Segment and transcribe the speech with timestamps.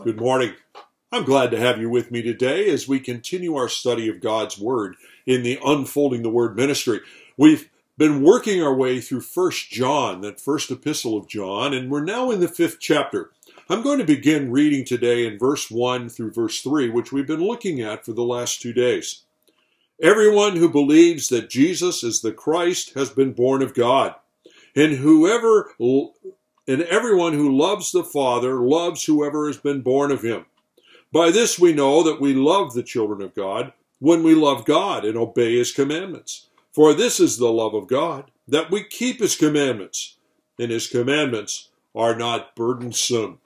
[0.00, 0.54] Good morning.
[1.10, 4.56] I'm glad to have you with me today as we continue our study of God's
[4.56, 4.94] Word
[5.26, 7.00] in the Unfolding the Word ministry.
[7.36, 12.04] We've been working our way through First John, that first epistle of John, and we're
[12.04, 13.32] now in the fifth chapter.
[13.68, 17.42] I'm going to begin reading today in verse 1 through verse 3, which we've been
[17.42, 19.22] looking at for the last two days.
[20.00, 24.14] Everyone who believes that Jesus is the Christ has been born of God.
[24.76, 25.72] And whoever
[26.68, 30.44] and everyone who loves the Father loves whoever has been born of him.
[31.10, 35.04] By this we know that we love the children of God when we love God
[35.04, 36.48] and obey his commandments.
[36.70, 40.16] For this is the love of God, that we keep his commandments,
[40.58, 43.40] and his commandments are not burdensome.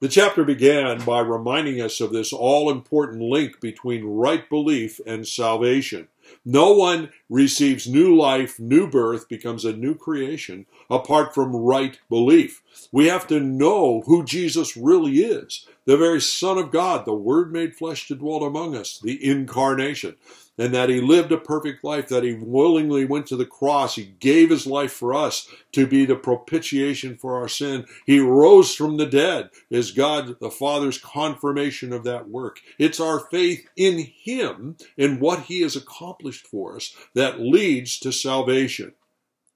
[0.00, 5.26] The chapter began by reminding us of this all important link between right belief and
[5.26, 6.08] salvation.
[6.44, 12.62] No one receives new life, new birth, becomes a new creation apart from right belief.
[12.90, 17.52] We have to know who Jesus really is the very Son of God, the Word
[17.52, 20.16] made flesh to dwell among us, the incarnation
[20.58, 23.96] and that he lived a perfect life, that he willingly went to the cross.
[23.96, 27.86] He gave his life for us to be the propitiation for our sin.
[28.06, 32.60] He rose from the dead is God the Father's confirmation of that work.
[32.78, 38.12] It's our faith in him and what he has accomplished for us that leads to
[38.12, 38.94] salvation.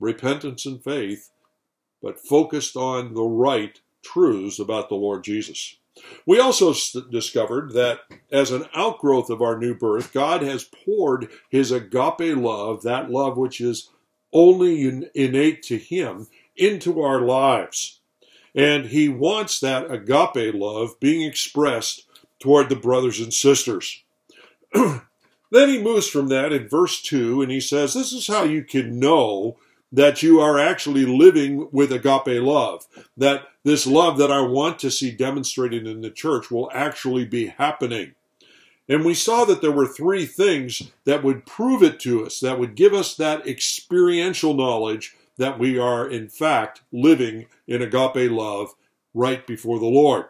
[0.00, 1.30] Repentance and faith,
[2.02, 5.76] but focused on the right truths about the Lord Jesus.
[6.26, 6.74] We also
[7.10, 8.00] discovered that
[8.32, 13.36] as an outgrowth of our new birth, God has poured his agape love, that love
[13.36, 13.90] which is
[14.32, 16.26] only innate to him,
[16.56, 18.00] into our lives.
[18.54, 22.06] And he wants that agape love being expressed
[22.40, 24.02] toward the brothers and sisters.
[25.54, 28.62] then he moves from that in verse 2 and he says, This is how you
[28.62, 29.56] can know
[29.92, 34.90] that you are actually living with agape love, that this love that I want to
[34.90, 38.14] see demonstrated in the church will actually be happening.
[38.88, 42.58] And we saw that there were three things that would prove it to us, that
[42.58, 48.74] would give us that experiential knowledge that we are, in fact, living in agape love
[49.14, 50.26] right before the Lord.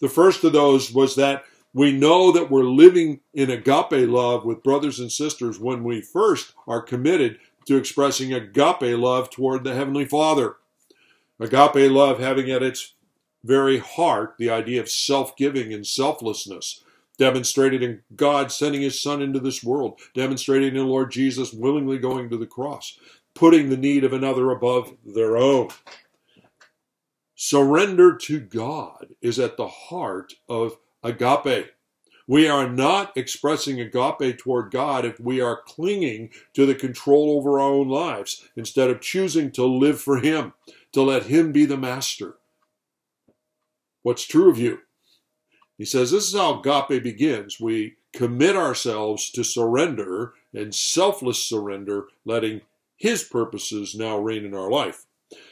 [0.00, 1.44] The first of those was that
[1.74, 6.54] we know that we're living in agape love with brothers and sisters when we first
[6.66, 10.56] are committed to expressing agape love toward the Heavenly Father.
[11.40, 12.94] Agape love having at its
[13.44, 16.84] very heart the idea of self giving and selflessness,
[17.18, 22.28] demonstrated in God sending His Son into this world, demonstrated in Lord Jesus willingly going
[22.30, 22.98] to the cross,
[23.34, 25.68] putting the need of another above their own.
[27.34, 31.72] Surrender to God is at the heart of agape.
[32.26, 37.58] We are not expressing agape toward God if we are clinging to the control over
[37.58, 40.52] our own lives instead of choosing to live for Him,
[40.92, 42.36] to let Him be the master.
[44.02, 44.78] What's true of you?
[45.78, 47.58] He says this is how agape begins.
[47.60, 52.60] We commit ourselves to surrender and selfless surrender, letting
[52.96, 55.06] His purposes now reign in our life.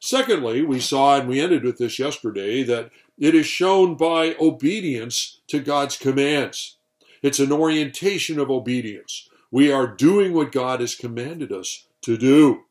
[0.00, 5.40] Secondly, we saw, and we ended with this yesterday, that it is shown by obedience
[5.48, 6.76] to God's commands.
[7.22, 9.28] It's an orientation of obedience.
[9.50, 12.64] We are doing what God has commanded us to do.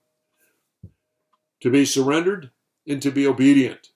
[1.61, 2.51] To be surrendered
[2.87, 3.89] and to be obedient.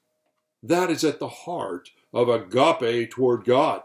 [0.63, 3.83] That is at the heart of agape toward God.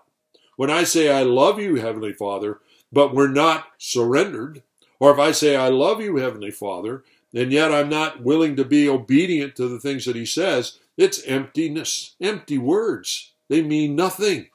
[0.56, 2.60] When I say, I love you, Heavenly Father,
[2.92, 4.62] but we're not surrendered,
[5.00, 7.02] or if I say, I love you, Heavenly Father,
[7.34, 11.24] and yet I'm not willing to be obedient to the things that He says, it's
[11.24, 13.32] emptiness, empty words.
[13.48, 14.48] They mean nothing.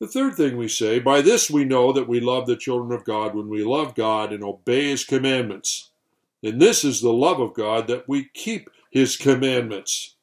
[0.00, 3.04] The third thing we say, by this we know that we love the children of
[3.04, 5.90] God when we love God and obey His commandments.
[6.42, 10.16] And this is the love of God that we keep His commandments.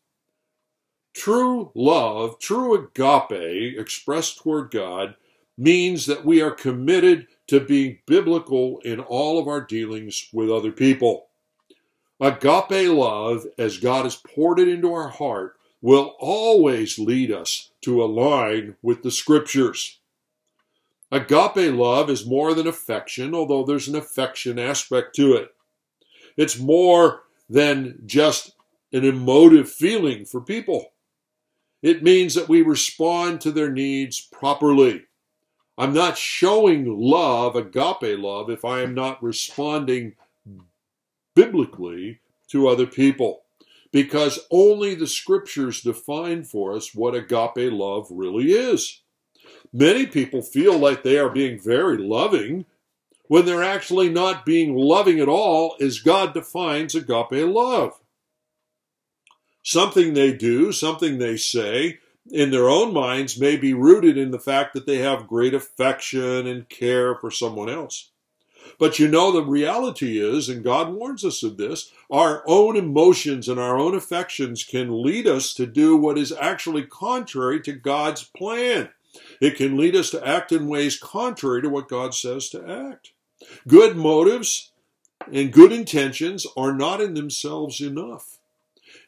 [1.13, 5.15] True love, true agape expressed toward God,
[5.57, 10.73] means that we are committed to being biblical in all of our dealings with other
[10.73, 11.28] people.
[12.19, 18.03] Agape love, as God has poured it into our heart, will always lead us to
[18.03, 19.99] align with the scriptures.
[21.11, 25.55] Agape love is more than affection, although there's an affection aspect to it.
[26.35, 28.53] It's more than just
[28.91, 30.91] an emotive feeling for people.
[31.81, 35.03] It means that we respond to their needs properly.
[35.77, 40.15] I'm not showing love, agape love, if I am not responding
[41.39, 42.19] biblically
[42.49, 43.43] to other people
[43.91, 49.01] because only the scriptures define for us what agape love really is.
[49.71, 52.65] Many people feel like they are being very loving
[53.27, 57.93] when they're actually not being loving at all as God defines agape love.
[59.63, 61.99] Something they do, something they say,
[62.29, 66.47] in their own minds may be rooted in the fact that they have great affection
[66.47, 68.11] and care for someone else.
[68.79, 73.49] But you know, the reality is, and God warns us of this, our own emotions
[73.49, 78.23] and our own affections can lead us to do what is actually contrary to God's
[78.23, 78.89] plan.
[79.41, 83.11] It can lead us to act in ways contrary to what God says to act.
[83.67, 84.71] Good motives
[85.31, 88.39] and good intentions are not in themselves enough.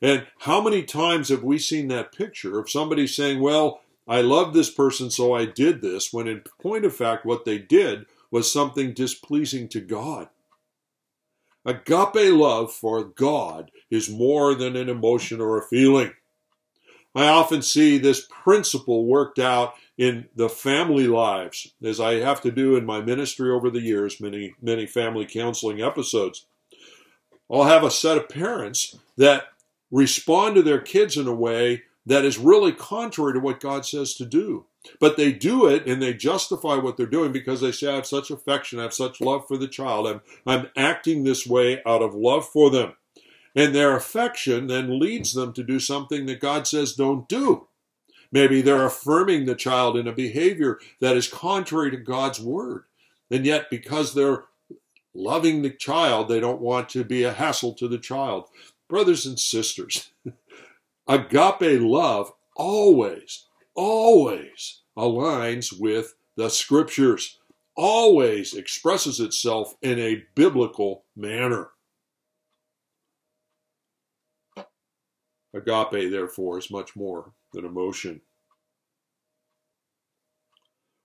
[0.02, 4.54] And how many times have we seen that picture of somebody saying, Well, I love
[4.54, 8.52] this person, so I did this, when in point of fact, what they did was
[8.52, 10.30] something displeasing to God.
[11.66, 16.14] Agape love for God is more than an emotion or a feeling.
[17.14, 22.52] I often see this principle worked out in the family lives, as I have to
[22.52, 26.48] do in my ministry over the years, many, many family counseling episodes.
[27.52, 29.50] I'll have a set of parents that
[29.92, 34.16] respond to their kids in a way that is really contrary to what God says
[34.16, 34.66] to do.
[35.00, 38.08] But they do it and they justify what they're doing because they say, I have
[38.08, 40.08] such affection, I have such love for the child.
[40.08, 42.94] I'm, I'm acting this way out of love for them.
[43.56, 47.68] And their affection then leads them to do something that God says don't do.
[48.32, 52.86] Maybe they're affirming the child in a behavior that is contrary to God's word.
[53.30, 54.46] And yet, because they're
[55.14, 58.46] loving the child, they don't want to be a hassle to the child.
[58.88, 60.12] Brothers and sisters,
[61.08, 63.46] agape love always,
[63.76, 67.40] always aligns with the scriptures,
[67.76, 71.70] always expresses itself in a biblical manner.
[75.54, 78.22] Agape, therefore, is much more than emotion.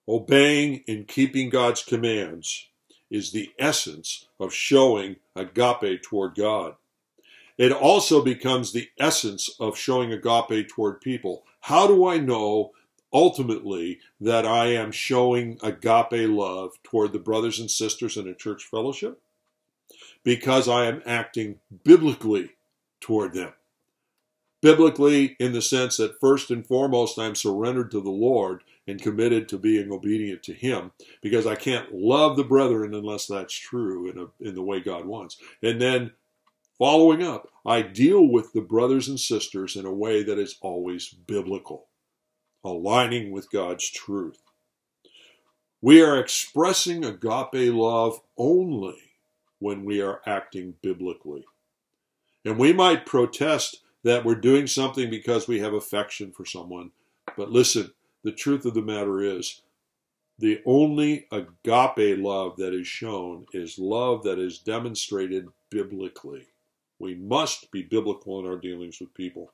[0.09, 2.69] Obeying and keeping God's commands
[3.11, 6.77] is the essence of showing agape toward God.
[7.59, 11.45] It also becomes the essence of showing agape toward people.
[11.61, 12.73] How do I know
[13.13, 18.65] ultimately that I am showing agape love toward the brothers and sisters in a church
[18.65, 19.21] fellowship?
[20.23, 22.51] Because I am acting biblically
[23.01, 23.53] toward them.
[24.61, 29.49] Biblically, in the sense that first and foremost, I'm surrendered to the Lord and committed
[29.49, 34.19] to being obedient to Him, because I can't love the brethren unless that's true in,
[34.19, 35.37] a, in the way God wants.
[35.63, 36.13] And then
[36.79, 41.09] Following up, I deal with the brothers and sisters in a way that is always
[41.09, 41.89] biblical,
[42.63, 44.43] aligning with God's truth.
[45.81, 48.99] We are expressing agape love only
[49.59, 51.47] when we are acting biblically.
[52.45, 56.91] And we might protest that we're doing something because we have affection for someone.
[57.39, 57.91] But listen,
[58.23, 59.63] the truth of the matter is,
[60.39, 66.49] the only agape love that is shown is love that is demonstrated biblically.
[66.99, 69.53] We must be biblical in our dealings with people.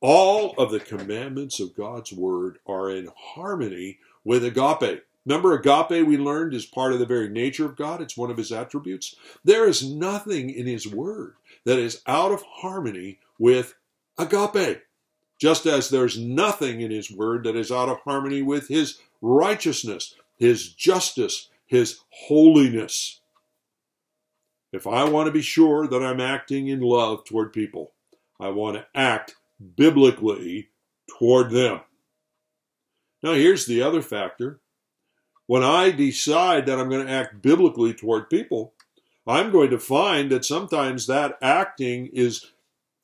[0.00, 5.02] All of the commandments of God's word are in harmony with agape.
[5.24, 8.02] Remember, agape, we learned, is part of the very nature of God.
[8.02, 9.14] It's one of his attributes.
[9.42, 13.74] There is nothing in his word that is out of harmony with
[14.18, 14.82] agape.
[15.38, 20.14] Just as there's nothing in his word that is out of harmony with his righteousness,
[20.36, 23.20] his justice, his holiness.
[24.74, 27.92] If I want to be sure that I'm acting in love toward people,
[28.40, 29.36] I want to act
[29.76, 30.70] biblically
[31.08, 31.80] toward them.
[33.22, 34.58] Now, here's the other factor.
[35.46, 38.74] When I decide that I'm going to act biblically toward people,
[39.28, 42.50] I'm going to find that sometimes that acting is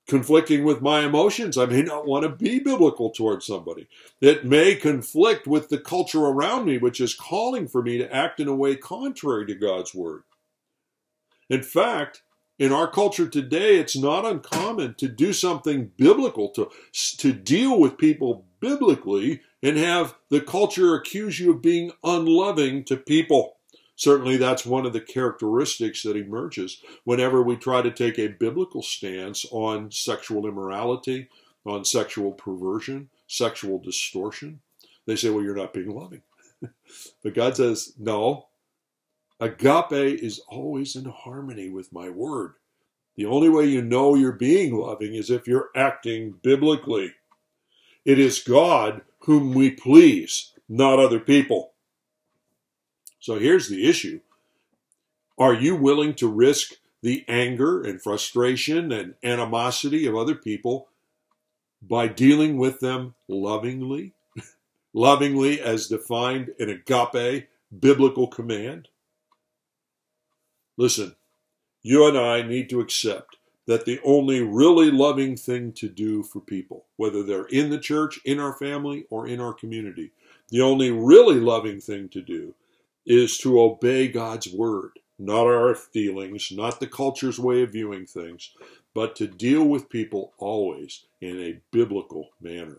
[0.08, 1.56] conflicting with my emotions.
[1.56, 3.86] I may not want to be biblical toward somebody.
[4.20, 8.40] It may conflict with the culture around me, which is calling for me to act
[8.40, 10.24] in a way contrary to God's word.
[11.50, 12.22] In fact,
[12.58, 16.70] in our culture today, it's not uncommon to do something biblical, to,
[17.18, 22.96] to deal with people biblically, and have the culture accuse you of being unloving to
[22.96, 23.56] people.
[23.96, 28.82] Certainly, that's one of the characteristics that emerges whenever we try to take a biblical
[28.82, 31.28] stance on sexual immorality,
[31.66, 34.60] on sexual perversion, sexual distortion.
[35.06, 36.22] They say, well, you're not being loving.
[37.22, 38.48] but God says, no,
[39.40, 42.54] Agape is always in harmony with my word.
[43.16, 47.14] The only way you know you're being loving is if you're acting biblically.
[48.04, 51.72] It is God whom we please, not other people.
[53.20, 54.20] So here's the issue
[55.38, 60.88] Are you willing to risk the anger and frustration and animosity of other people
[61.82, 64.12] by dealing with them lovingly?
[64.94, 67.48] lovingly as defined in agape
[67.80, 68.89] biblical command?
[70.80, 71.14] Listen,
[71.82, 76.40] you and I need to accept that the only really loving thing to do for
[76.40, 80.10] people, whether they're in the church, in our family, or in our community,
[80.48, 82.54] the only really loving thing to do
[83.04, 88.50] is to obey God's word, not our feelings, not the culture's way of viewing things,
[88.94, 92.78] but to deal with people always in a biblical manner.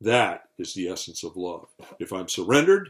[0.00, 1.68] That is the essence of love.
[1.98, 2.88] If I'm surrendered,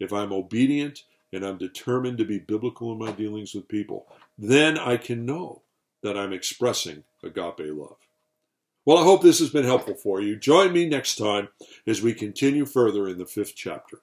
[0.00, 4.06] if I'm obedient, and I'm determined to be biblical in my dealings with people,
[4.36, 5.62] then I can know
[6.02, 7.96] that I'm expressing agape love.
[8.84, 10.36] Well, I hope this has been helpful for you.
[10.36, 11.48] Join me next time
[11.86, 13.98] as we continue further in the fifth chapter.